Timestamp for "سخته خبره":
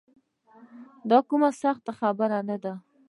1.61-2.39